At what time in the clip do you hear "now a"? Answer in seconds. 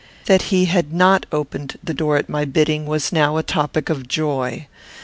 3.13-3.43